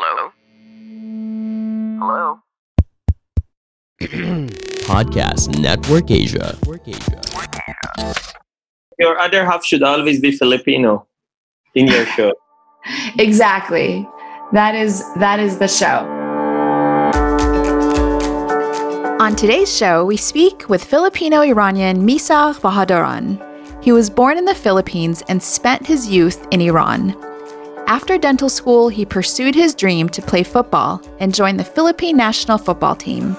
[0.00, 0.30] Hello?
[1.98, 2.38] Hello?
[4.86, 6.56] Podcast Network Asia.
[9.00, 11.08] Your other half should always be Filipino
[11.74, 12.32] in your show.
[13.18, 14.08] Exactly.
[14.52, 16.06] That is that is the show.
[19.18, 23.42] On today's show, we speak with Filipino Iranian Misagh Bahadoran.
[23.82, 27.16] He was born in the Philippines and spent his youth in Iran.
[27.88, 32.58] After dental school, he pursued his dream to play football and joined the Philippine national
[32.58, 33.34] football team.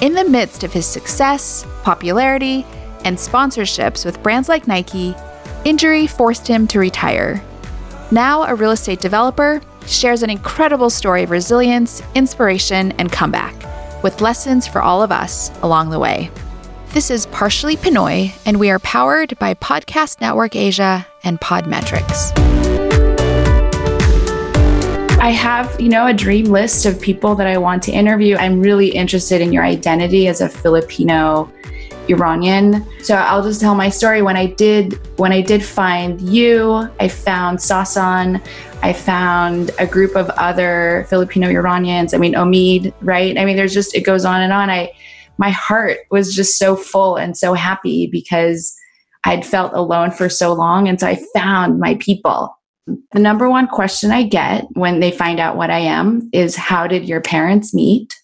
[0.00, 2.64] In the midst of his success, popularity,
[3.04, 5.14] and sponsorships with brands like Nike,
[5.66, 7.44] injury forced him to retire.
[8.10, 13.54] Now a real estate developer, shares an incredible story of resilience, inspiration, and comeback,
[14.02, 16.30] with lessons for all of us along the way.
[16.94, 22.53] This is Partially Pinoy, and we are powered by Podcast Network Asia and Podmetrics.
[25.24, 28.36] I have, you know, a dream list of people that I want to interview.
[28.36, 31.50] I'm really interested in your identity as a Filipino
[32.10, 32.86] Iranian.
[33.02, 34.20] So I'll just tell my story.
[34.20, 38.46] When I did when I did find you, I found Sasan,
[38.82, 42.12] I found a group of other Filipino Iranians.
[42.12, 43.38] I mean Omid, right?
[43.38, 44.68] I mean there's just it goes on and on.
[44.68, 44.92] I
[45.38, 48.76] my heart was just so full and so happy because
[49.24, 52.54] I'd felt alone for so long and so I found my people.
[52.86, 56.86] The number one question I get when they find out what I am is how
[56.86, 58.14] did your parents meet?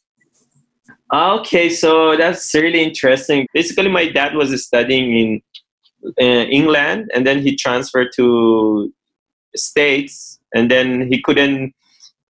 [1.12, 3.46] Okay, so that's really interesting.
[3.52, 5.42] Basically, my dad was studying in
[6.20, 8.92] uh, England, and then he transferred to
[9.56, 11.74] States, and then he couldn't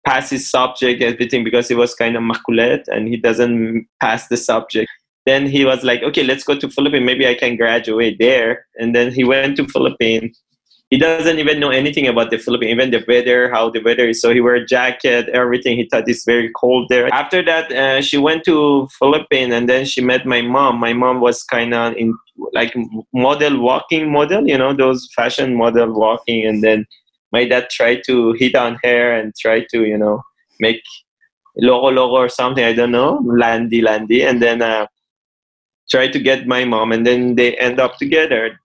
[0.06, 4.38] pass his subject everything because he was kind of makulet and he doesn't pass the
[4.38, 4.90] subject.
[5.26, 7.06] Then he was like, okay, let's go to Philippines.
[7.06, 8.66] Maybe I can graduate there.
[8.76, 10.38] And then he went to Philippines
[10.94, 14.22] he doesn't even know anything about the Philippines, even the weather, how the weather is.
[14.22, 15.76] So he wear jacket, everything.
[15.76, 17.12] He thought it's very cold there.
[17.12, 20.80] After that, uh, she went to Philippines, and then she met my mom.
[20.80, 22.16] My mom was kind of in
[22.52, 22.76] like
[23.12, 26.46] model walking model, you know, those fashion model walking.
[26.46, 26.86] And then
[27.32, 30.22] my dad tried to hit on her and try to, you know,
[30.60, 30.84] make
[31.58, 32.64] logo logo or something.
[32.64, 34.86] I don't know, landy landy, and then uh,
[35.90, 38.60] try to get my mom, and then they end up together,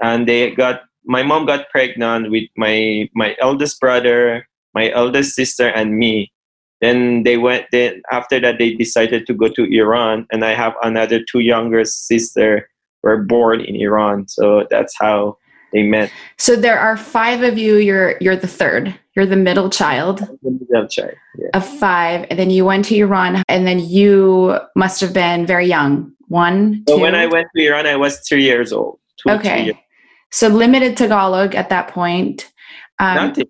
[0.00, 5.68] and they got my mom got pregnant with my my eldest brother, my eldest sister,
[5.68, 6.32] and me.
[6.80, 7.66] Then they went.
[7.72, 11.84] Then after that, they decided to go to Iran, and I have another two younger
[11.84, 12.68] sister
[13.02, 14.28] were born in Iran.
[14.28, 15.36] So that's how
[15.72, 16.12] they met.
[16.38, 17.76] So there are five of you.
[17.76, 18.94] You're you're the third.
[19.14, 20.20] You're the middle child.
[20.20, 21.48] The middle child yeah.
[21.54, 25.66] Of five, and then you went to Iran, and then you must have been very
[25.66, 26.12] young.
[26.28, 26.82] One.
[26.88, 27.02] So two?
[27.02, 28.98] when I went to Iran, I was three years old.
[29.18, 29.72] Two, okay.
[30.32, 32.50] So limited Tagalog at that point.
[32.98, 33.46] Um, nothing.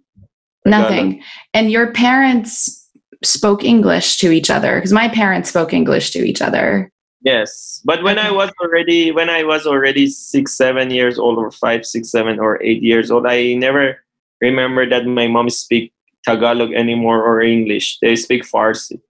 [0.64, 1.22] Nothing.
[1.54, 2.88] And your parents
[3.24, 6.90] spoke English to each other because my parents spoke English to each other.
[7.24, 11.52] Yes, but when I was already when I was already six, seven years old, or
[11.52, 14.02] five, six, seven, or eight years old, I never
[14.40, 15.92] remember that my mom speak
[16.24, 17.98] Tagalog anymore or English.
[18.02, 19.00] They speak Farsi.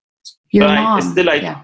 [0.51, 1.63] Your but mom, I, still I, yeah.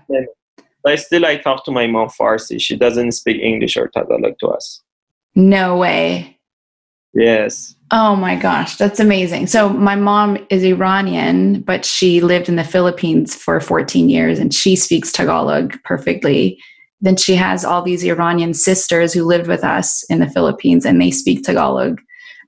[0.87, 2.59] I still I talk to my mom Farsi.
[2.59, 4.81] She doesn't speak English or Tagalog to us.
[5.35, 6.39] No way.
[7.13, 7.75] Yes.
[7.91, 9.47] Oh my gosh, that's amazing.
[9.47, 14.53] So my mom is Iranian, but she lived in the Philippines for 14 years and
[14.53, 16.59] she speaks Tagalog perfectly.
[17.01, 21.01] Then she has all these Iranian sisters who lived with us in the Philippines and
[21.01, 21.99] they speak Tagalog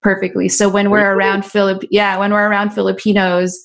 [0.04, 0.48] perfectly.
[0.48, 3.60] So when we're around Philip yeah, when we're around Filipinos,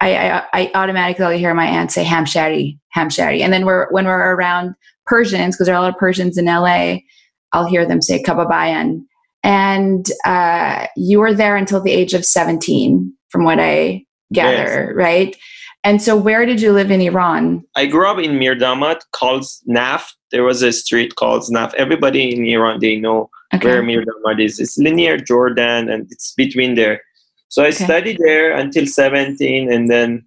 [0.00, 3.40] I, I, I automatically hear my aunt say hamshari, hamshari.
[3.40, 4.74] And then we're when we're around
[5.06, 6.98] Persians, because there are a lot of Persians in LA,
[7.52, 9.04] I'll hear them say kababayan.
[9.42, 14.92] And uh, you were there until the age of 17, from what I gather, Yes.
[14.94, 15.36] right?
[15.82, 17.64] And so, where did you live in Iran?
[17.74, 20.10] I grew up in Mirdamad called Naf.
[20.30, 21.72] There was a street called Naf.
[21.74, 23.30] Everybody in Iran they know
[23.62, 24.60] where Mirdamad is.
[24.60, 27.00] It's linear Jordan and it's between there.
[27.48, 27.84] So I Okay.
[27.84, 30.26] studied there until 17 and then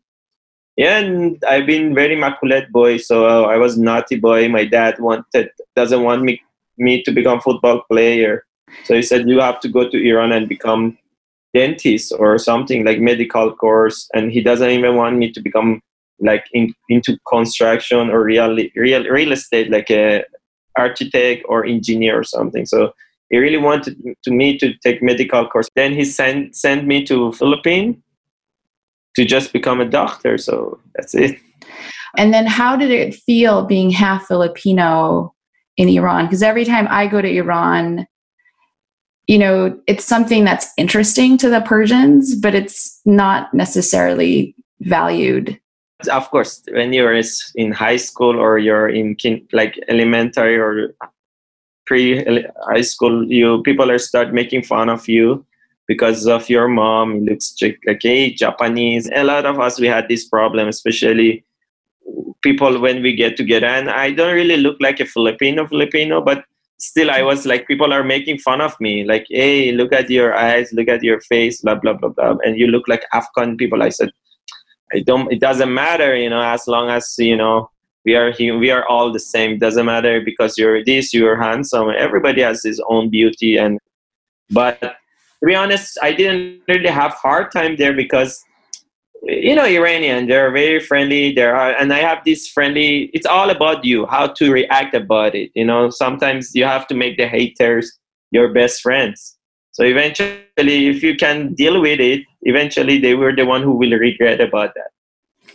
[0.75, 2.97] yeah, and I've been very maculet boy.
[2.97, 4.49] So I was naughty boy.
[4.49, 6.41] My dad wanted doesn't want me
[6.77, 8.45] me to become football player.
[8.85, 10.97] So he said you have to go to Iran and become
[11.53, 14.09] dentist or something like medical course.
[14.13, 15.81] And he doesn't even want me to become
[16.19, 20.23] like in, into construction or real real real estate like a
[20.77, 22.65] architect or engineer or something.
[22.65, 22.93] So
[23.29, 25.69] he really wanted to me to take medical course.
[25.75, 27.97] Then he sent sent me to philippines
[29.15, 30.37] to just become a doctor.
[30.37, 31.37] So that's it.
[32.17, 35.33] And then, how did it feel being half Filipino
[35.77, 36.25] in Iran?
[36.25, 38.07] Because every time I go to Iran,
[39.27, 45.59] you know, it's something that's interesting to the Persians, but it's not necessarily valued.
[46.11, 47.19] Of course, when you're
[47.55, 50.93] in high school or you're in kin- like elementary or
[51.85, 52.23] pre
[52.67, 55.45] high school, you people are start making fun of you
[55.87, 57.15] because of your mom.
[57.15, 57.55] It looks
[57.87, 59.09] like hey, Japanese.
[59.15, 61.45] A lot of us we had this problem, especially
[62.41, 63.67] people when we get together.
[63.67, 66.43] And I don't really look like a Filipino Filipino, but
[66.77, 69.03] still I was like people are making fun of me.
[69.03, 72.59] Like, hey, look at your eyes, look at your face, blah blah blah blah, and
[72.59, 73.81] you look like Afghan people.
[73.81, 74.11] I said,
[74.93, 75.31] I don't.
[75.31, 77.69] It doesn't matter, you know, as long as you know
[78.05, 79.53] we are here, we are all the same.
[79.53, 81.89] It doesn't matter because you're this, you're handsome.
[81.97, 83.79] Everybody has his own beauty, and
[84.49, 88.43] but to be honest, I didn't really have hard time there because
[89.23, 93.49] you know iranian they're very friendly there are and i have this friendly it's all
[93.49, 95.89] about you how to react about it you know?
[95.89, 97.99] Sometimes you have to make the haters
[98.31, 99.37] your best friends.
[99.71, 103.91] So eventually if you can deal with it eventually they were the one who will
[103.97, 104.91] regret about that.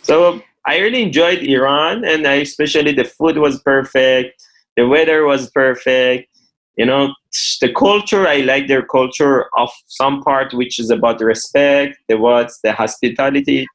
[0.03, 4.43] So i really enjoyed iran and I, especially the food was perfect
[4.77, 6.28] the weather was perfect
[6.79, 7.13] you know
[7.61, 12.59] the culture i like their culture of some part which is about respect the words
[12.63, 13.67] the hospitality.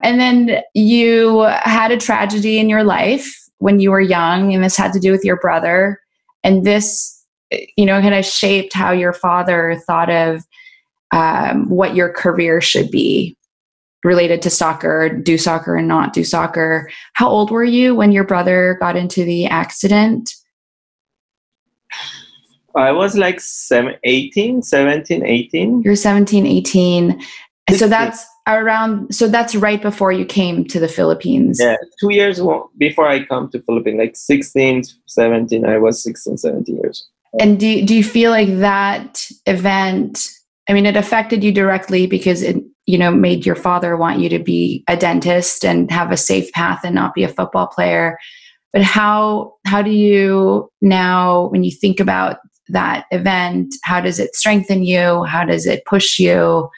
[0.00, 3.26] And then you had a tragedy in your life
[3.58, 6.00] when you were young and this had to do with your brother.
[6.42, 7.10] And this
[7.76, 10.44] you know kind of shaped how your father thought of
[11.12, 13.36] um, what your career should be
[14.02, 16.90] related to soccer do soccer and not do soccer.
[17.14, 20.34] How old were you when your brother got into the accident
[22.76, 25.82] I was like seven, 18, 17, 18.
[25.82, 27.20] You're 17, 18.
[27.66, 31.58] And so that's around, so that's right before you came to the Philippines.
[31.60, 32.40] Yeah, two years
[32.76, 37.08] before I come to Philippines, like 16, 17, I was 16, 17 years.
[37.40, 40.28] And do, do you feel like that event,
[40.68, 42.56] I mean, it affected you directly because it,
[42.86, 46.52] you know, made your father want you to be a dentist and have a safe
[46.52, 48.18] path and not be a football player.
[48.72, 52.38] But how, how do you now, when you think about
[52.68, 53.74] that event?
[53.82, 55.24] How does it strengthen you?
[55.24, 56.68] How does it push you?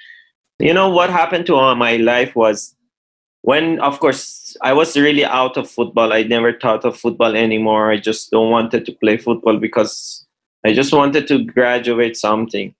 [0.58, 2.74] You know, what happened to my life was
[3.42, 6.12] when, of course, I was really out of football.
[6.12, 7.92] I never thought of football anymore.
[7.92, 10.26] I just don't wanted to play football because
[10.64, 12.74] I just wanted to graduate something.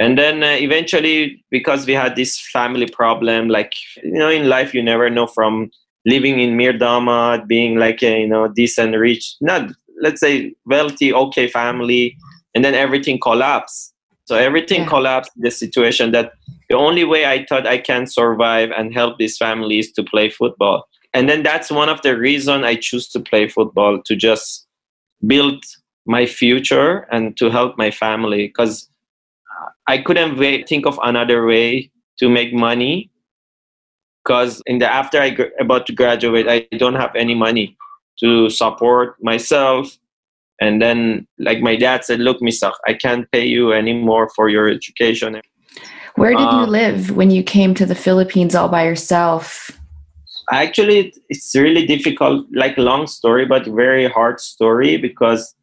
[0.00, 4.74] And then uh, eventually, because we had this family problem, like, you know, in life,
[4.74, 5.70] you never know from
[6.04, 11.48] living in Mirdamad, being like a, you know, decent, rich, not let's say wealthy okay
[11.48, 12.16] family
[12.54, 13.94] and then everything collapsed
[14.26, 14.88] so everything yeah.
[14.88, 16.32] collapsed the situation that
[16.68, 20.88] the only way i thought i can survive and help these families to play football.
[21.12, 24.66] And then that's one of the reason i choose to play football to just
[25.26, 25.64] build
[26.06, 28.88] my future and to help my family because
[29.86, 33.10] i couldn't wait, think of another way to make money
[34.24, 37.76] because in the after i about to graduate i don't have any money
[38.20, 39.98] to support myself.
[40.60, 44.68] And then like my dad said look Misagh i can't pay you anymore for your
[44.68, 45.40] education.
[46.16, 49.72] Where did you uh, live when you came to the philippines all by yourself?
[50.52, 55.54] Actually it's really difficult like long story but very hard story because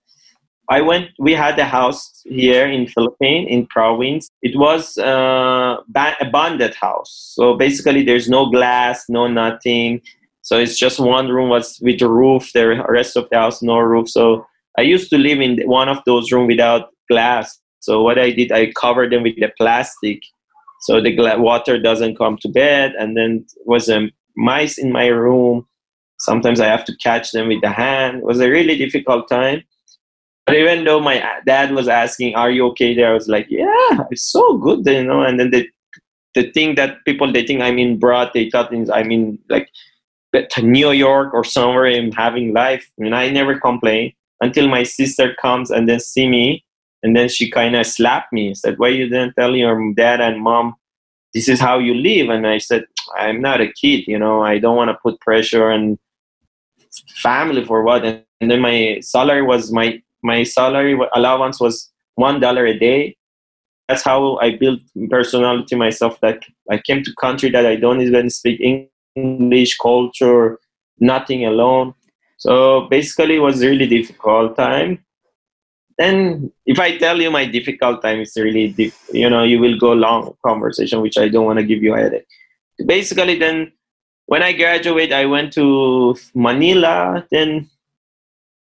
[0.70, 4.30] i went we had a house here in philippines in province.
[4.42, 7.34] It was uh, a bonded house.
[7.36, 10.02] So basically there's no glass no nothing
[10.42, 12.52] so it's just one room was with the roof.
[12.54, 14.10] The rest of the house no roof.
[14.10, 14.46] So
[14.78, 17.60] I used to live in one of those rooms without glass.
[17.80, 20.22] So what I did, I covered them with the plastic,
[20.82, 22.94] so the gla- water doesn't come to bed.
[22.98, 25.68] And then was a mice in my room.
[26.20, 28.20] Sometimes I have to catch them with the hand.
[28.20, 29.64] It was a really difficult time.
[30.46, 34.06] But even though my dad was asking, "Are you okay?" There, I was like, "Yeah,
[34.10, 35.22] it's so good," you know.
[35.22, 35.68] And then the
[36.34, 39.70] the thing that people they think I'm in broad, they thought I'm in like
[40.34, 42.90] to New York or somewhere and having life.
[43.00, 46.64] I mean, I never complain until my sister comes and then see me,
[47.04, 48.48] and then she kind of slapped me.
[48.48, 50.76] and Said, "Why you didn't tell your dad and mom
[51.34, 52.86] this is how you live?" And I said,
[53.18, 54.42] "I'm not a kid, you know.
[54.44, 56.00] I don't want to put pressure on
[57.16, 62.40] family for what." And, and then my salary was my my salary allowance was one
[62.40, 63.18] dollar a day.
[63.88, 66.20] That's how I built personality myself.
[66.22, 70.60] That I came to country that I don't even speak English English culture,
[71.00, 71.94] nothing alone.
[72.38, 75.04] So basically, it was really difficult time.
[75.98, 79.78] Then, if I tell you my difficult time, it's really, diff- you know, you will
[79.78, 82.26] go long conversation, which I don't want to give you a headache.
[82.86, 83.72] Basically, then
[84.26, 87.26] when I graduate, I went to Manila.
[87.32, 87.70] Then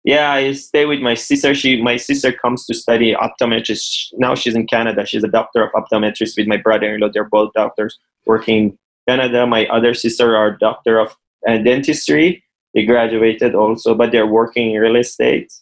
[0.04, 1.54] Yeah, I stay with my sister.
[1.54, 3.78] She, my sister comes to study optometry.
[4.14, 5.06] Now she's in Canada.
[5.06, 7.08] She's a doctor of optometrist with my brother-in-law.
[7.12, 9.46] They're both doctors working in Canada.
[9.46, 11.14] My other sister are doctor of
[11.46, 12.42] uh, dentistry.
[12.74, 15.52] They graduated also, but they're working in real estate.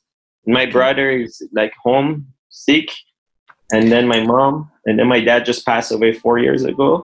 [0.46, 2.90] My brother is like home sick,
[3.72, 7.02] and then my mom, and then my dad just passed away four years ago.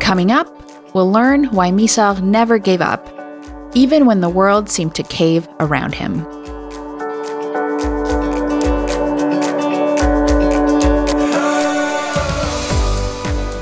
[0.00, 0.48] Coming up,
[0.94, 3.06] we'll learn why Misagh never gave up,
[3.74, 6.39] even when the world seemed to cave around him.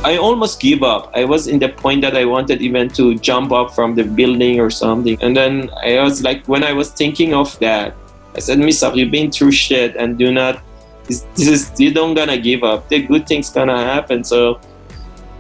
[0.09, 1.13] I almost give up.
[1.15, 4.59] I was in the point that I wanted even to jump up from the building
[4.59, 5.19] or something.
[5.21, 7.95] And then I was like, when I was thinking of that,
[8.35, 10.63] I said, Misagh, you've been through shit and do not,
[11.05, 12.89] this, this is, you don't gonna give up.
[12.89, 14.25] The good things gonna happen.
[14.25, 14.61] So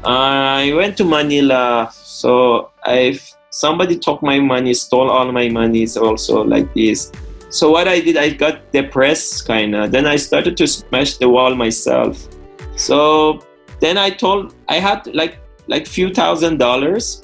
[0.05, 1.89] I went to Manila.
[1.95, 5.87] So I somebody took my money, stole all my money.
[5.97, 7.11] also like this.
[7.49, 9.93] So what I did, I got depressed kind of.
[9.93, 12.29] Then I started to smash the wall myself.
[12.77, 13.41] So
[13.81, 17.23] then I told I had like like few thousand dollars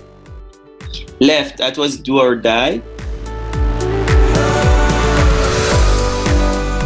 [1.21, 1.59] left.
[1.59, 2.83] That was do or die.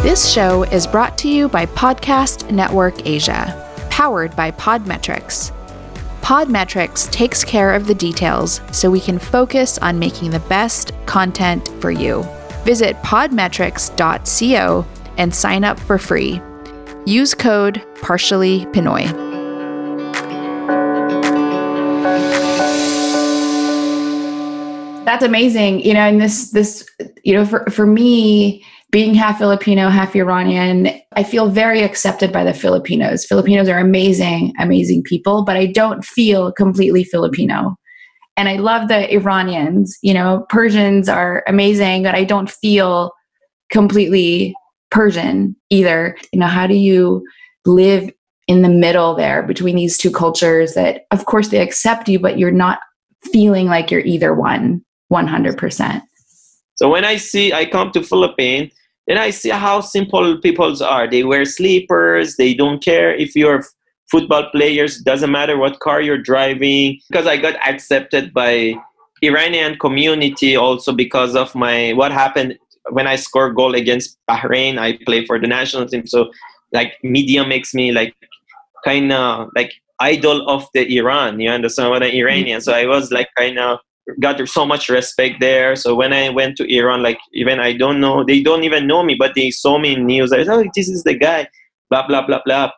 [0.01, 3.53] This show is brought to you by Podcast Network Asia,
[3.89, 5.51] powered by Podmetrics.
[6.21, 11.67] Podmetrics takes care of the details so we can focus on making the best content
[11.81, 12.23] for you.
[12.63, 14.85] Visit podmetrics.co
[15.17, 16.41] and sign up for free.
[17.05, 19.28] Use code partially Pinoy.
[25.09, 25.79] That's amazing.
[25.79, 26.87] You know, and this this
[27.23, 32.43] you know for for me being half Filipino, half Iranian, I feel very accepted by
[32.43, 33.25] the Filipinos.
[33.25, 37.75] Filipinos are amazing, amazing people, but I don't feel completely Filipino.
[38.37, 39.97] And I love the Iranians.
[40.03, 43.11] You know, Persians are amazing, but I don't feel
[43.71, 44.53] completely
[44.91, 46.15] Persian either.
[46.31, 47.25] You know, how do you
[47.65, 48.11] live
[48.47, 52.37] in the middle there between these two cultures that, of course, they accept you, but
[52.37, 52.77] you're not
[53.33, 56.01] feeling like you're either one 100%?
[56.75, 58.71] So when I see, I come to Philippines,
[59.07, 61.09] then I see how simple peoples are.
[61.09, 62.37] They wear sleepers.
[62.37, 63.65] They don't care if you're
[64.11, 65.01] football players.
[65.01, 66.99] Doesn't matter what car you're driving.
[67.09, 68.75] Because I got accepted by
[69.21, 72.57] Iranian community also because of my what happened
[72.91, 74.77] when I scored goal against Bahrain.
[74.77, 76.31] I play for the national team, so
[76.71, 78.15] like media makes me like
[78.85, 81.39] kind of like idol of the Iran.
[81.39, 82.61] You understand what an Iranian?
[82.61, 83.79] So I was like kind of
[84.19, 85.75] got so much respect there.
[85.75, 89.03] So when I went to Iran, like even I don't know, they don't even know
[89.03, 90.31] me, but they saw me in news.
[90.31, 91.47] I said, "Oh, this is the guy."
[91.89, 92.71] Blah blah blah blah.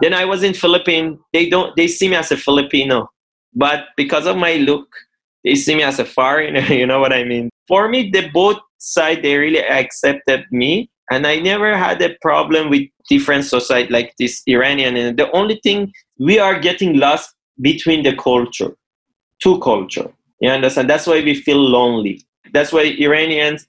[0.00, 1.18] Then I was in Philippines.
[1.32, 1.74] They don't.
[1.76, 3.10] They see me as a Filipino,
[3.54, 4.86] but because of my look,
[5.44, 6.60] they see me as a foreigner.
[6.80, 7.50] You know what I mean?
[7.68, 12.70] For me, the both side they really accepted me, and I never had a problem
[12.70, 14.96] with different society like this Iranian.
[14.96, 18.72] And the only thing we are getting lost between the culture,
[19.42, 20.88] two culture you understand?
[20.88, 22.22] That's why we feel lonely.
[22.52, 23.66] That's why Iranians,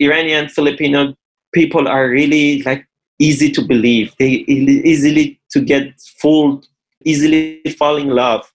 [0.00, 1.14] Iranian Filipino
[1.54, 2.86] people are really like
[3.18, 4.12] easy to believe.
[4.18, 6.66] They easily to get fooled,
[7.04, 8.52] easily fall in love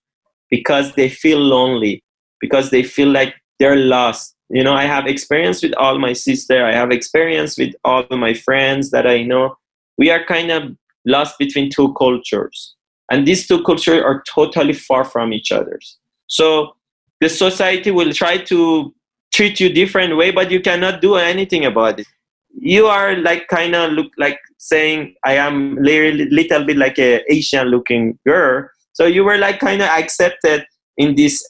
[0.49, 2.03] because they feel lonely,
[2.41, 4.35] because they feel like they're lost.
[4.49, 6.65] You know, I have experience with all my sister.
[6.65, 9.55] I have experience with all my friends that I know.
[9.97, 12.75] We are kind of lost between two cultures,
[13.11, 15.79] and these two cultures are totally far from each other.
[16.27, 16.75] So
[17.21, 18.93] the society will try to
[19.33, 22.07] treat you different way but you cannot do anything about it.
[22.53, 27.23] You are like kind of look like saying i am little, little bit like a
[27.31, 28.69] asian looking girl.
[28.93, 30.65] So you were like kind of accepted
[30.97, 31.41] in this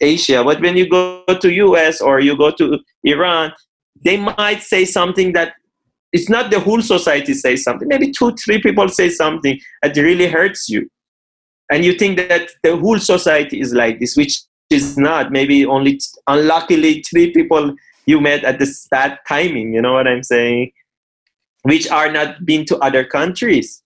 [0.00, 0.42] asia.
[0.42, 3.52] But when you go to us or you go to iran
[4.04, 5.54] they might say something that
[6.12, 7.88] it's not the whole society say something.
[7.88, 10.88] Maybe two three people say something that really hurts you.
[11.70, 15.30] And you think that the whole society is like this which is not.
[15.30, 17.74] Maybe only unluckily three people
[18.06, 19.72] you met at this bad timing.
[19.72, 20.72] You know what I'm saying?
[21.62, 23.82] Which are not been to other countries,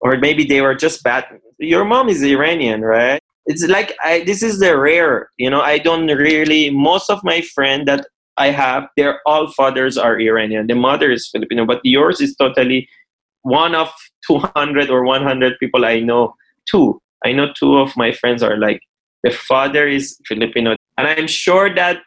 [0.00, 1.26] or maybe they were just bad.
[1.58, 3.20] Your mom is Iranian, right?
[3.46, 5.30] It's like I, this is the rare.
[5.36, 6.70] You know, I don't really.
[6.70, 8.06] Most of my friends that
[8.36, 10.66] I have, their all fathers are Iranian.
[10.66, 12.88] The mother is Filipino, but yours is totally
[13.42, 13.92] one of
[14.26, 16.34] 200 or 100 people I know.
[16.68, 17.00] Two.
[17.24, 18.80] I know two of my friends are like
[19.22, 20.76] the father is Filipino.
[20.98, 22.02] And I'm sure that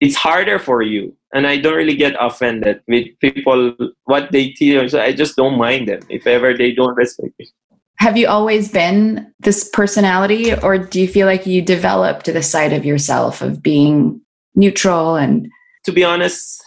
[0.00, 1.16] it's harder for you.
[1.32, 3.74] And I don't really get offended with people,
[4.04, 4.88] what they tell.
[4.88, 7.50] So I just don't mind them if ever they don't respect me.
[7.98, 12.72] Have you always been this personality, or do you feel like you developed the side
[12.72, 14.20] of yourself of being
[14.54, 15.48] neutral and?
[15.84, 16.62] To be honest,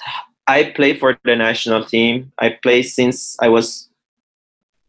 [0.47, 2.31] I play for the national team.
[2.39, 3.89] I play since I was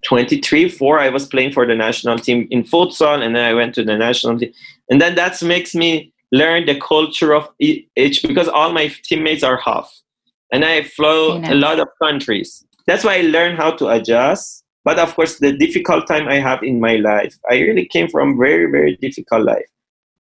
[0.05, 1.01] 23, 4.
[1.01, 3.97] I was playing for the national team in futsal, and then I went to the
[3.97, 4.53] national team.
[4.91, 9.57] And then that makes me learn the culture of each because all my teammates are
[9.57, 9.93] half.
[10.53, 12.65] And I flow a lot of countries.
[12.87, 14.65] That's why I learned how to adjust.
[14.85, 18.39] But of course, the difficult time I have in my life, I really came from
[18.39, 19.67] very, very difficult life.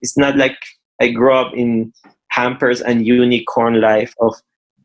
[0.02, 0.58] It's not like
[1.00, 1.92] I grew up in
[2.28, 4.34] hampers and unicorn life of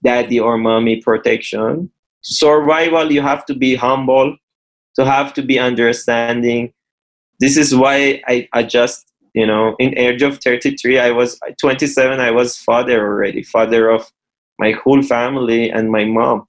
[0.04, 1.92] daddy or mommy protection.
[2.22, 4.38] Survival, you have to be humble,
[4.96, 6.74] to have to be understanding.
[7.40, 9.12] This is why I adjust.
[9.34, 12.20] You know, in age of 33, I was 27.
[12.20, 14.12] I was father already, father of
[14.60, 16.48] my whole family and my mom.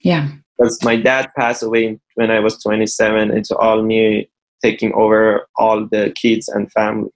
[0.00, 0.28] Yeah.
[0.58, 3.30] Because my dad passed away when I was 27.
[3.36, 4.28] It's all me
[4.62, 7.10] taking over all the kids and family.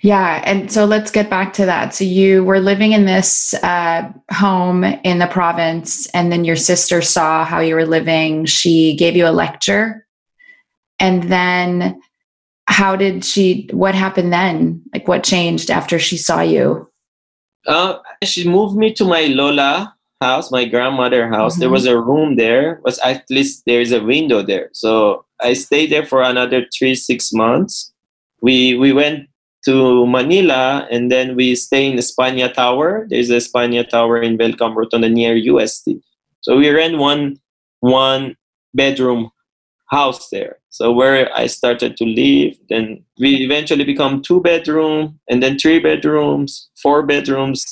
[0.00, 0.42] Yeah.
[0.44, 1.92] And so let's get back to that.
[1.94, 7.02] So you were living in this uh, home in the province, and then your sister
[7.02, 8.44] saw how you were living.
[8.44, 10.06] She gave you a lecture.
[11.00, 12.00] And then
[12.68, 14.82] how did she, what happened then?
[14.92, 16.88] Like what changed after she saw you?
[17.66, 21.54] Uh, she moved me to my Lola house, my grandmother house.
[21.54, 21.60] Mm-hmm.
[21.60, 24.68] There was a room there, was at least there's a window there.
[24.72, 27.92] So I stayed there for another three, six months.
[28.42, 29.28] We we went
[29.64, 33.06] to Manila and then we stay in the Espana Tower.
[33.08, 35.88] There's a Espana Tower in Welcome Rotonda near UST
[36.42, 37.40] So we rent one
[37.80, 38.36] one
[38.74, 39.30] bedroom
[39.86, 40.57] house there.
[40.70, 45.78] So where I started to live, then we eventually become two bedroom and then three
[45.78, 47.64] bedrooms, four bedrooms.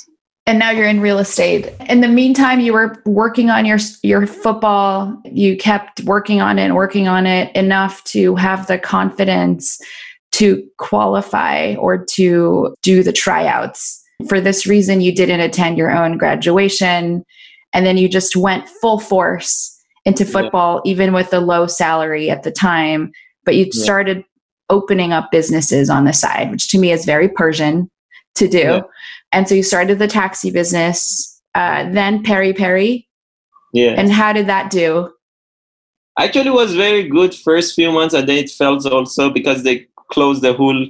[0.47, 1.73] And now you're in real estate.
[1.88, 5.21] In the meantime, you were working on your your football.
[5.25, 9.79] You kept working on it and working on it enough to have the confidence
[10.33, 14.03] to qualify or to do the tryouts.
[14.29, 17.25] For this reason, you didn't attend your own graduation.
[17.73, 19.75] And then you just went full force
[20.06, 20.92] into football, yeah.
[20.92, 23.12] even with a low salary at the time.
[23.44, 23.84] But you yeah.
[23.84, 24.25] started
[24.70, 27.90] opening up businesses on the side, which to me is very Persian
[28.36, 28.58] to do.
[28.58, 28.80] Yeah.
[29.32, 33.06] And so you started the taxi business, uh, then Peri Peri.
[33.73, 33.95] Yeah.
[33.99, 35.12] And how did that do?
[36.19, 40.40] Actually, was very good first few months, and then it failed also because they closed
[40.40, 40.86] the whole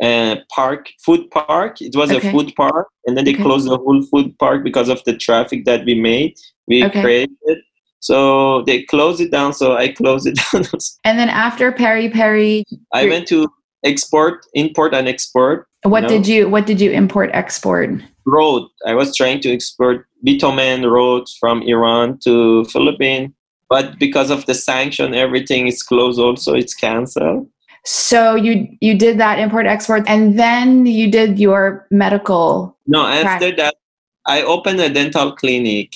[0.00, 1.80] uh, park, food park.
[1.82, 2.28] It was okay.
[2.28, 3.42] a food park, and then they okay.
[3.42, 6.38] closed the whole food park because of the traffic that we made.
[6.68, 7.02] We okay.
[7.02, 7.58] created
[8.00, 9.52] so they closed it down.
[9.52, 10.64] So I closed it down.
[11.04, 13.48] and then after Peri Peri, I went to
[13.84, 15.66] export, import, and export.
[15.82, 16.08] What you know?
[16.08, 17.90] did you What did you import export?
[18.26, 18.68] Road.
[18.86, 23.32] I was trying to export bitumen roads from Iran to Philippines,
[23.68, 26.18] but because of the sanction, everything is closed.
[26.18, 27.48] Also, it's canceled.
[27.84, 32.76] So you you did that import export, and then you did your medical.
[32.86, 33.76] No, after that,
[34.26, 35.94] I opened a dental clinic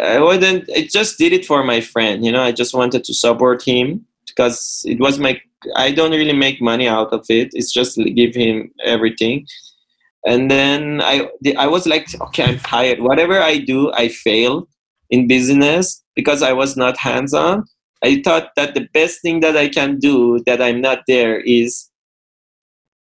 [0.00, 0.68] I wouldn't.
[0.74, 2.24] I just did it for my friend.
[2.24, 5.40] You know, I just wanted to support him because it was my.
[5.76, 7.50] I don't really make money out of it.
[7.52, 9.46] It's just give him everything.
[10.26, 13.00] And then I, I was like, okay, I'm tired.
[13.00, 14.68] Whatever I do, I fail
[15.10, 17.64] in business because I was not hands on.
[18.04, 21.88] I thought that the best thing that I can do that I'm not there is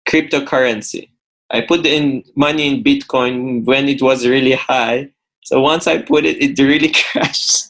[0.08, 1.08] cryptocurrency.
[1.50, 5.10] I put in money in Bitcoin when it was really high
[5.44, 7.68] so once I put it, it really crashed.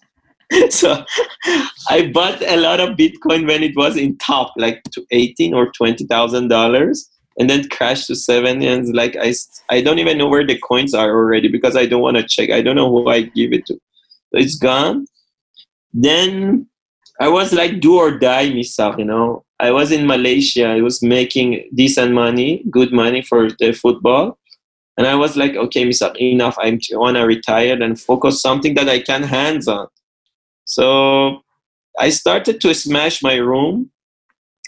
[0.71, 1.05] so
[1.89, 5.71] I bought a lot of Bitcoin when it was in top, like to eighteen or
[5.73, 8.63] twenty thousand dollars, and then crashed to seven.
[8.63, 9.35] And like I,
[9.69, 12.51] I don't even know where the coins are already because I don't want to check.
[12.51, 13.75] I don't know who I give it to.
[13.75, 15.07] So it's gone.
[15.93, 16.69] Then
[17.21, 19.45] I was like do or die myself, you know.
[19.59, 20.67] I was in Malaysia.
[20.67, 24.39] I was making decent money, good money for the football.
[24.97, 26.17] And I was like, okay, Mr.
[26.21, 26.57] enough.
[26.59, 29.89] I want to retire and focus something that I can hands on.
[30.65, 31.43] So
[31.99, 33.91] I started to smash my room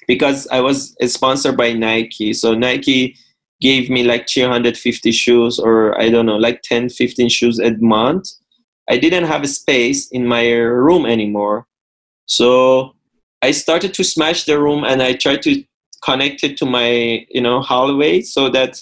[0.06, 2.32] because I was sponsored by Nike.
[2.32, 3.16] So Nike
[3.60, 8.28] gave me like 350 shoes or I don't know, like 10, 15 shoes a month.
[8.88, 11.66] I didn't have a space in my room anymore.
[12.26, 12.94] So
[13.42, 15.64] I started to smash the room and I tried to
[16.04, 18.80] connect it to my, you know, hallway so that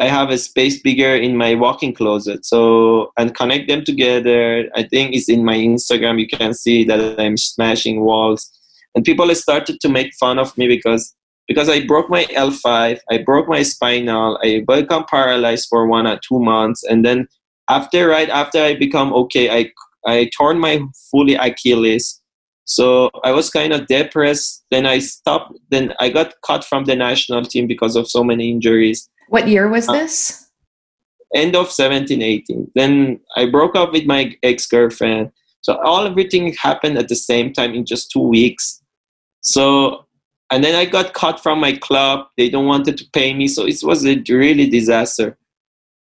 [0.00, 2.44] I have a space bigger in my walk-in closet.
[2.44, 4.68] So and connect them together.
[4.74, 6.20] I think it's in my Instagram.
[6.20, 8.50] You can see that I'm smashing walls,
[8.94, 11.14] and people started to make fun of me because
[11.46, 16.18] because I broke my L5, I broke my spinal, I become paralyzed for one or
[16.26, 17.28] two months, and then
[17.68, 19.70] after right after I become okay, I
[20.06, 22.20] I torn my fully Achilles.
[22.66, 24.64] So I was kind of depressed.
[24.70, 25.58] Then I stopped.
[25.70, 29.08] Then I got cut from the national team because of so many injuries.
[29.28, 30.48] What year was uh, this?
[31.34, 32.70] End of 17, 18.
[32.74, 35.32] Then I broke up with my ex girlfriend.
[35.62, 38.82] So all everything happened at the same time in just two weeks.
[39.40, 40.04] So
[40.50, 42.26] and then I got cut from my club.
[42.36, 45.36] They don't wanted to pay me, so it was a really disaster.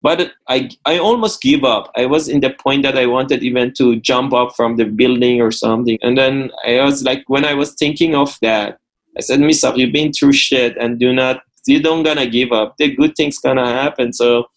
[0.02, 1.91] But I I almost give up.
[1.95, 5.41] I was in the point that I wanted even to jump up from the building
[5.41, 6.00] or something.
[6.02, 8.80] And then I was like, when I was thinking of that,
[9.17, 12.76] I said, Misagh, you've been through shit, and do not you don't gonna give up.
[12.78, 14.13] The good things gonna happen.
[14.13, 14.47] So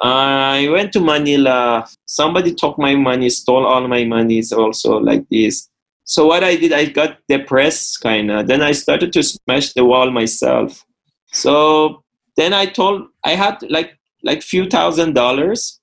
[0.00, 1.88] I went to Manila.
[2.06, 5.68] Somebody took my money, stole all my monies also like this.
[6.04, 8.46] So what I did, I got depressed kind of.
[8.46, 10.84] Then I started to smash the wall myself.
[11.32, 12.02] So
[12.36, 15.80] then I told I had like like few thousand dollars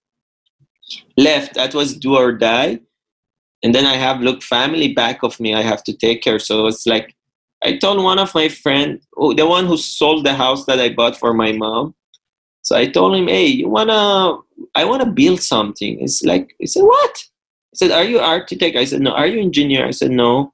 [1.18, 1.56] left.
[1.56, 2.80] That was do or die.
[3.64, 5.54] And then I have look family back of me.
[5.54, 6.40] I have to take care.
[6.40, 7.16] So it's like
[7.66, 10.90] I told one of my friend, oh, the one who sold the house that I
[10.94, 11.96] bought for my mom.
[12.62, 14.40] So I told him, hey, you wanna?
[14.74, 16.00] I wanna build something.
[16.00, 17.24] It's like he said, what?
[17.76, 18.78] I said, Are you architect?
[18.78, 19.12] I said, No.
[19.12, 19.86] Are you engineer?
[19.86, 20.54] I said, No.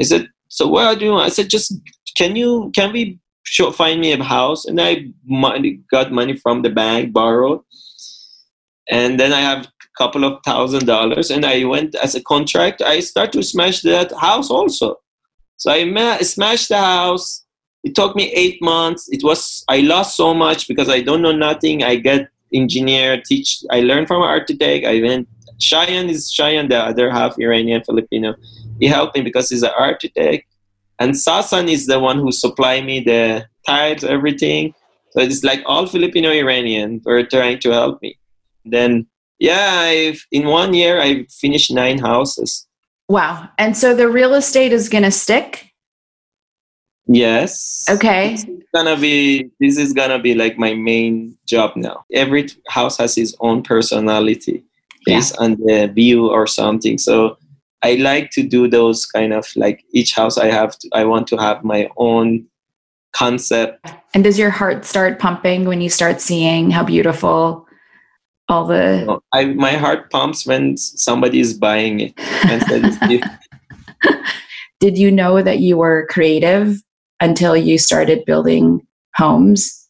[0.00, 1.26] I said, So what are you want?
[1.26, 1.74] I said, Just
[2.16, 4.66] can you can we show, find me a house?
[4.66, 7.60] And I money, got money from the bank, borrowed.
[8.88, 12.84] And then I have a couple of thousand dollars and I went as a contractor.
[12.84, 14.99] I start to smash that house also.
[15.60, 17.44] So I ma- smashed the house.
[17.84, 19.08] It took me eight months.
[19.10, 21.84] It was I lost so much because I don't know nothing.
[21.84, 23.62] I get engineer, teach.
[23.70, 24.86] I learned from an architect.
[24.86, 25.28] I went
[25.60, 28.34] Cheyenne is Cheyenne, the other half Iranian Filipino.
[28.80, 30.46] He helped me because he's an architect.
[30.98, 34.74] And Sasan is the one who supplied me the tiles, everything.
[35.10, 38.18] So it's like all Filipino Iranian were trying to help me.
[38.64, 39.06] Then,
[39.38, 42.66] yeah, I've, in one year, I finished nine houses.
[43.10, 43.48] Wow.
[43.58, 45.72] And so the real estate is going to stick?
[47.06, 47.84] Yes.
[47.90, 48.36] Okay.
[48.36, 52.04] This is gonna be this is gonna be like my main job now.
[52.12, 54.62] Every house has its own personality
[55.04, 55.44] based yeah.
[55.44, 56.98] on the view or something.
[56.98, 57.36] So
[57.82, 61.26] I like to do those kind of like each house I have to, I want
[61.28, 62.46] to have my own
[63.12, 63.84] concept.
[64.14, 67.66] And does your heart start pumping when you start seeing how beautiful
[68.50, 72.14] all the I my heart pumps when somebody is buying it.
[74.80, 76.82] Did you know that you were creative
[77.20, 79.88] until you started building homes?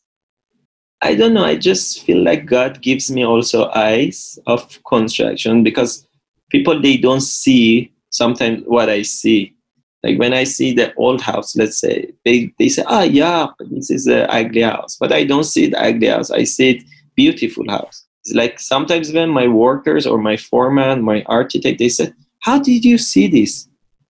[1.03, 1.45] I don't know.
[1.45, 6.07] I just feel like God gives me also eyes of construction because
[6.51, 9.55] people they don't see sometimes what I see.
[10.03, 13.47] Like when I see the old house, let's say they, they say, "Ah, oh, yeah,
[13.71, 16.31] this is an ugly house," but I don't see the ugly house.
[16.31, 16.83] I see it
[17.15, 18.07] beautiful house.
[18.35, 22.99] Like sometimes when my workers or my foreman, my architect, they said, "How did you
[22.99, 23.69] see this?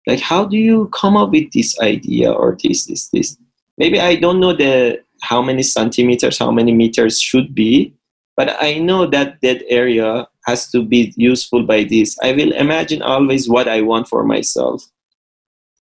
[0.07, 3.37] Like, how do you come up with this idea or this, this, this?"
[3.79, 7.95] Maybe I don't know the how many centimeters, how many meters should be.
[8.37, 12.19] But I know that that area has to be useful by this.
[12.23, 14.85] I will imagine always what I want for myself.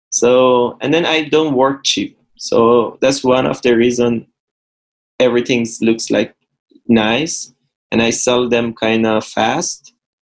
[0.10, 2.18] So, and then I don't work cheap.
[2.38, 4.28] So that's one of the reason
[5.20, 6.36] everything looks like
[6.88, 7.54] nice
[7.92, 9.94] and I sell them kind of fast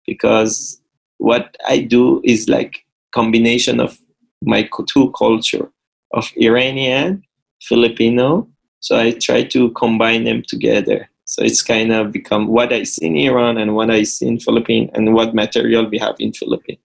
[0.06, 0.80] because
[1.18, 3.98] what I do is like combination of
[4.42, 5.70] my two culture
[6.12, 7.22] of Iranian,
[7.62, 8.48] Filipino,
[8.80, 11.08] so I try to combine them together.
[11.24, 14.40] So it's kind of become what I see in Iran and what I see in
[14.40, 16.80] Philippines and what material we have in Philippines.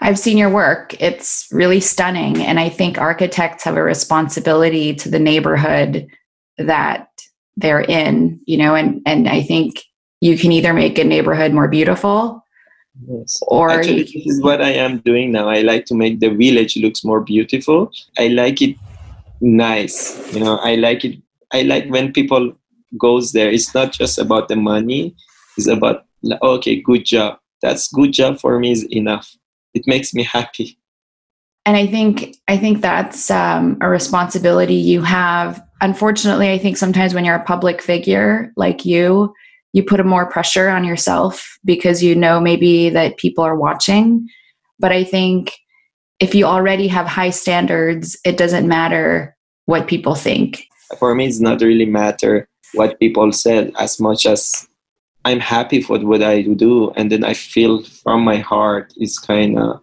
[0.00, 1.00] I've seen your work.
[1.00, 2.42] It's really stunning.
[2.42, 6.08] And I think architects have a responsibility to the neighborhood
[6.58, 7.08] that
[7.56, 9.82] they're in, you know, and, and I think
[10.20, 12.44] you can either make a neighborhood more beautiful
[13.08, 13.40] yes.
[13.46, 15.48] or Actually, this is what I am doing now.
[15.48, 17.90] I like to make the village looks more beautiful.
[18.18, 18.76] I like it
[19.42, 21.20] nice you know i like it
[21.52, 22.52] i like when people
[22.96, 25.14] goes there it's not just about the money
[25.58, 26.04] it's about
[26.42, 29.34] okay good job that's good job for me is enough
[29.74, 30.78] it makes me happy
[31.66, 37.12] and i think i think that's um, a responsibility you have unfortunately i think sometimes
[37.12, 39.32] when you're a public figure like you
[39.74, 44.26] you put a more pressure on yourself because you know maybe that people are watching
[44.78, 45.52] but i think
[46.22, 50.68] if you already have high standards, it doesn't matter what people think.
[51.00, 54.68] For me, it's not really matter what people said as much as
[55.24, 59.58] I'm happy for what I do, and then I feel from my heart is kind
[59.58, 59.80] of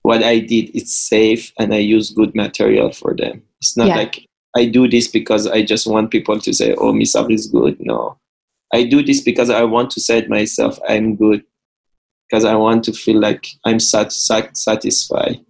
[0.00, 0.74] what I did.
[0.74, 3.42] It's safe, and I use good material for them.
[3.60, 3.96] It's not yeah.
[3.96, 4.26] like
[4.56, 8.18] I do this because I just want people to say, "Oh, Misagh is good." No,
[8.72, 10.78] I do this because I want to say it myself.
[10.88, 11.42] I'm good.
[12.28, 15.40] because I want to feel like I'm sat- sat- satisfied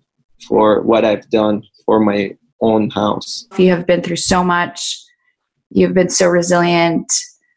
[0.49, 3.47] for what I've done for my own house.
[3.59, 4.97] You have been through so much.
[5.71, 7.07] You've been so resilient.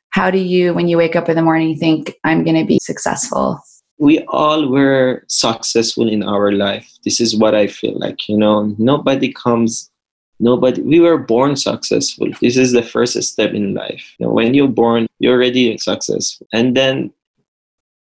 [0.09, 2.79] How do you, when you wake up in the morning, think, I'm going to be
[2.81, 3.59] successful?
[3.97, 6.91] We all were successful in our life.
[7.05, 8.27] This is what I feel like.
[8.27, 9.89] You know, nobody comes,
[10.39, 12.27] nobody, we were born successful.
[12.41, 14.15] This is the first step in life.
[14.17, 16.47] You know, when you're born, you're already successful.
[16.53, 17.11] And then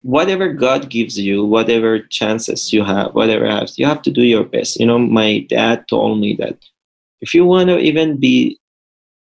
[0.01, 4.43] whatever God gives you, whatever chances you have, whatever happens, you have to do your
[4.43, 4.79] best.
[4.79, 6.57] You know, my dad told me that
[7.21, 8.59] if you want to even be,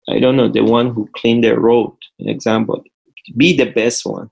[0.07, 2.83] I don't know, the one who cleaned the road, an example,
[3.35, 4.29] be the best one.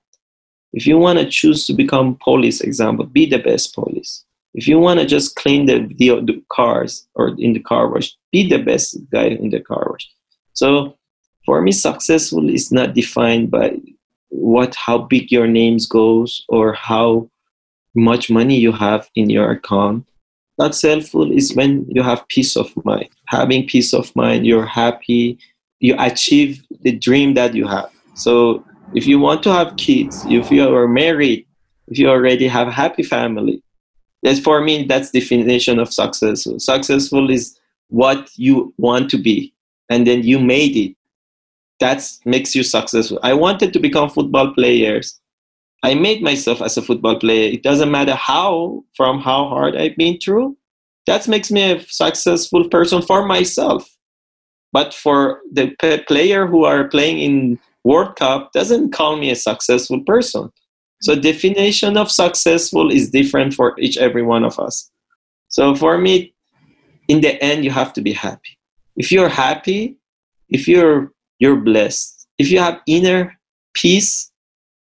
[0.72, 4.24] If you want to choose to become police, example, be the best police.
[4.56, 8.16] If you want to just clean the, the, the cars or in the car wash,
[8.32, 10.08] be the best guy in the car wash.
[10.54, 10.96] So
[11.44, 13.76] for me, successful is not defined by
[14.28, 17.30] what how big your names goes or how
[17.94, 20.06] much money you have in your account.
[20.58, 23.10] Successful is when you have peace of mind.
[23.26, 25.38] Having peace of mind you're happy
[25.80, 27.90] you achieve the dream that you have.
[28.14, 28.64] So
[28.94, 31.46] if you want to have kids if you are married
[31.88, 33.62] if you already have a happy family
[34.22, 39.52] that's for me that's definition of successful successful is what you want to be
[39.90, 40.96] and then you made it
[41.80, 43.18] that makes you successful.
[43.22, 45.20] I wanted to become football players.
[45.82, 47.52] I made myself as a football player.
[47.52, 50.56] It doesn't matter how, from how hard I've been through.
[51.06, 53.88] That makes me a successful person for myself.
[54.72, 55.76] But for the
[56.08, 60.50] player who are playing in World Cup, doesn't call me a successful person.
[61.00, 64.90] So definition of successful is different for each every one of us.
[65.48, 66.34] So for me,
[67.08, 68.58] in the end, you have to be happy.
[68.96, 69.98] If you're happy,
[70.48, 72.28] if you're you're blessed.
[72.38, 73.38] If you have inner
[73.74, 74.30] peace,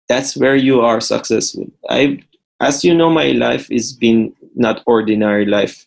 [0.08, 1.66] that's where you are successful.
[1.88, 2.20] I,
[2.60, 5.86] as you know, my life has been not ordinary life.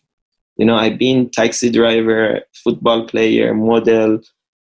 [0.56, 4.20] You know, I've been taxi driver, football player, model.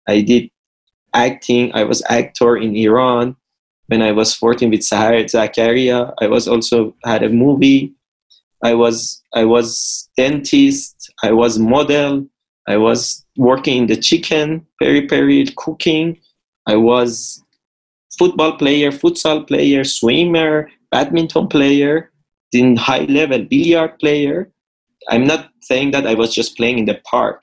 [0.07, 0.49] I did
[1.13, 1.71] acting.
[1.73, 3.35] I was actor in Iran
[3.87, 6.13] when I was 14 with Sahar Zakaria.
[6.19, 7.93] I was also had a movie.
[8.63, 11.11] I was I was dentist.
[11.23, 12.25] I was model.
[12.67, 16.19] I was working in the chicken, peri peri cooking.
[16.65, 17.43] I was
[18.17, 22.11] football player, futsal player, swimmer, badminton player,
[22.53, 24.51] in high level billiard player.
[25.09, 27.41] I'm not saying that I was just playing in the park.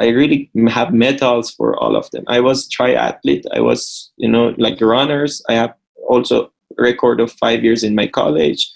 [0.00, 2.24] I really have medals for all of them.
[2.26, 3.44] I was triathlete.
[3.52, 5.42] I was, you know, like runners.
[5.48, 5.74] I have
[6.08, 8.70] also record of five years in my college.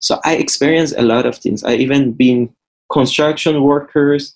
[0.00, 1.64] So I experienced a lot of things.
[1.64, 2.54] I even been
[2.90, 4.34] construction workers.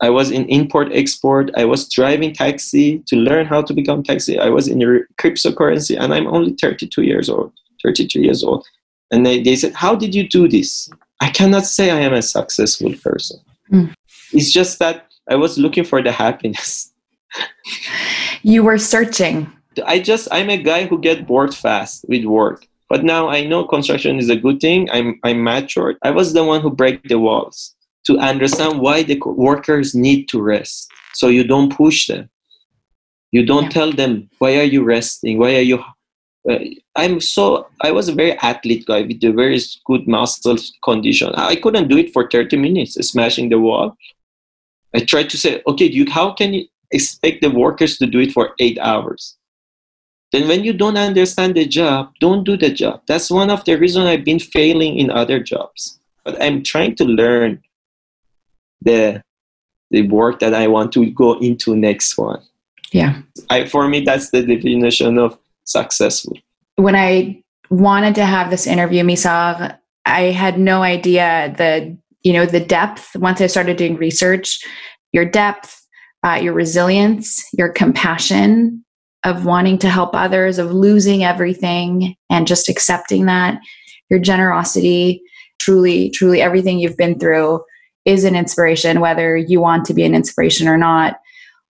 [0.00, 1.50] I was in import export.
[1.56, 4.38] I was driving taxi to learn how to become taxi.
[4.38, 4.78] I was in
[5.20, 8.66] cryptocurrency, and I'm only 32 years old, 33 years old.
[9.10, 10.88] And they, they said, How did you do this?
[11.20, 13.40] I cannot say I am a successful person.
[13.70, 13.92] Mm.
[14.32, 16.92] It's just that I was looking for the happiness.
[18.42, 19.50] you were searching.
[19.86, 22.66] I just, I'm a guy who get bored fast with work.
[22.88, 24.90] But now I know construction is a good thing.
[24.90, 25.96] I'm, I'm matured.
[26.02, 30.42] I was the one who break the walls to understand why the workers need to
[30.42, 32.28] rest so you don't push them
[33.30, 33.70] you don't yeah.
[33.70, 35.78] tell them why are you resting why are you
[36.50, 36.58] uh,
[36.96, 41.54] i'm so i was a very athlete guy with a very good muscle condition i
[41.56, 43.96] couldn't do it for 30 minutes smashing the wall
[44.94, 48.32] i tried to say okay you how can you expect the workers to do it
[48.32, 49.36] for eight hours
[50.32, 53.76] then when you don't understand the job don't do the job that's one of the
[53.76, 57.62] reasons i've been failing in other jobs but i'm trying to learn
[58.82, 59.22] the
[59.90, 62.42] the work that I want to go into next one.
[62.92, 63.22] Yeah.
[63.50, 66.36] I for me that's the definition of successful.
[66.76, 69.76] When I wanted to have this interview, Misagh,
[70.06, 73.16] I had no idea the you know the depth.
[73.16, 74.60] Once I started doing research,
[75.12, 75.80] your depth,
[76.24, 78.84] uh, your resilience, your compassion
[79.24, 83.60] of wanting to help others, of losing everything and just accepting that,
[84.08, 85.22] your generosity,
[85.58, 87.60] truly, truly everything you've been through
[88.06, 91.16] is an inspiration, whether you want to be an inspiration or not.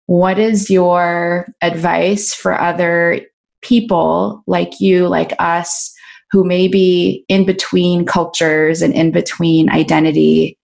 [0.06, 3.22] What is your advice for other
[3.62, 5.94] people like you, like us,
[6.32, 10.58] who may be in between cultures and in between identity?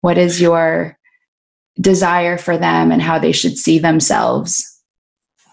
[0.00, 0.98] What is your
[1.80, 4.64] desire for them and how they should see themselves?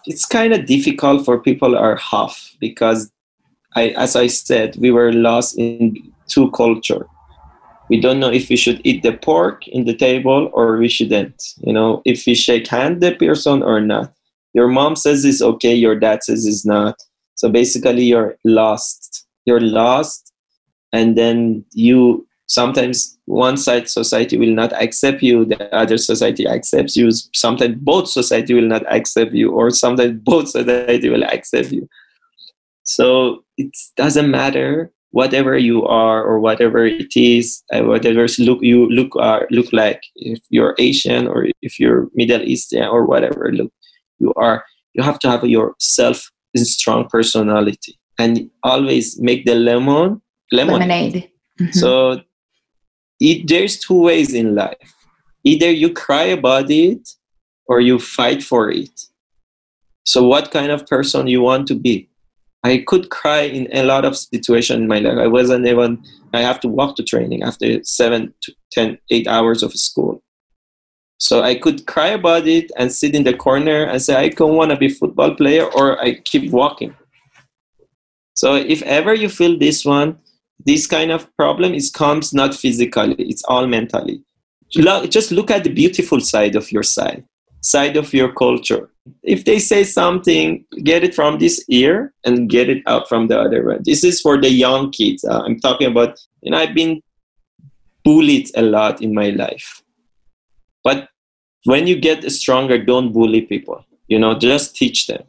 [0.05, 3.11] It's kind of difficult for people are half because
[3.75, 7.07] I, as I said, we were lost in two culture
[7.89, 11.53] we don't know if we should eat the pork in the table or we shouldn't
[11.57, 14.13] you know if we shake hand the person or not
[14.53, 16.95] your mom says it's okay your dad says it's not
[17.35, 20.31] so basically you're lost you're lost
[20.91, 26.95] and then you sometimes one side society will not accept you the other society accepts
[26.95, 27.09] you.
[27.33, 31.87] Sometimes both society will not accept you or sometimes both society will accept you.
[32.83, 38.89] So it doesn't matter whatever you are or whatever it is uh, whatever look you
[38.89, 40.01] look are look like.
[40.15, 43.71] If you're asian or if you're middle eastern or whatever look
[44.19, 50.21] you are you have to have your self strong personality and always make the lemon
[50.51, 51.29] lemonade, lemonade.
[51.59, 51.71] Mm-hmm.
[51.71, 52.21] so
[53.19, 54.93] it, there's two ways in life
[55.43, 57.09] either you cry about it
[57.67, 59.07] or you fight for it
[60.05, 62.09] so what kind of person you want to be
[62.63, 65.17] I could cry in a lot of situations in my life.
[65.17, 66.01] I wasn't even,
[66.33, 70.23] I have to walk to training after seven to ten, eight hours of school.
[71.17, 74.55] So I could cry about it and sit in the corner and say, I don't
[74.55, 76.95] want to be a football player or I keep walking.
[78.33, 80.17] So if ever you feel this one,
[80.65, 84.23] this kind of problem is comes not physically, it's all mentally.
[84.71, 87.25] Just look at the beautiful side of your side,
[87.61, 88.89] side of your culture
[89.21, 93.39] if they say something, get it from this ear and get it out from the
[93.39, 93.81] other one.
[93.83, 95.23] This is for the young kids.
[95.23, 97.01] Uh, I'm talking about, you know, I've been
[98.03, 99.81] bullied a lot in my life.
[100.83, 101.09] But
[101.65, 103.85] when you get stronger, don't bully people.
[104.07, 105.23] You know, just teach them.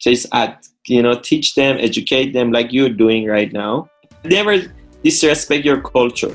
[0.00, 3.90] Just add, you know, teach them, educate them like you're doing right now.
[4.24, 4.56] Never
[5.04, 6.34] disrespect your culture.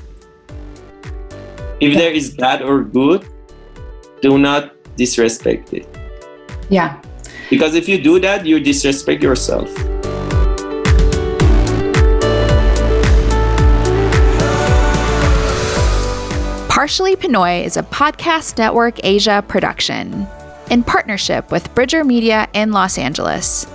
[1.81, 3.25] If there is bad or good,
[4.21, 5.89] do not disrespect it.
[6.69, 7.01] Yeah.
[7.49, 9.73] Because if you do that, you disrespect yourself.
[16.69, 20.27] Partially Pinoy is a Podcast Network Asia production
[20.69, 23.67] in partnership with Bridger Media in Los Angeles.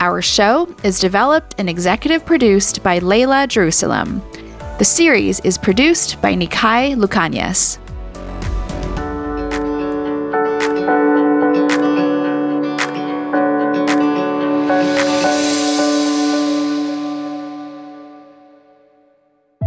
[0.00, 4.22] Our show is developed and executive produced by Layla Jerusalem.
[4.78, 7.78] The series is produced by Nikai Lucanias.